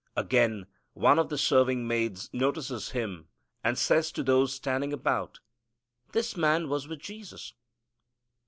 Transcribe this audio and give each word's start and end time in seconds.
Again 0.15 0.65
one 0.95 1.19
of 1.19 1.29
the 1.29 1.37
serving 1.37 1.87
maids 1.87 2.27
notices 2.33 2.89
him 2.89 3.27
and 3.63 3.77
says 3.77 4.11
to 4.13 4.23
those 4.23 4.51
standing 4.51 4.93
about, 4.93 5.39
"This 6.11 6.35
man 6.35 6.69
was 6.69 6.87
with 6.87 6.97
Jesus." 7.01 7.53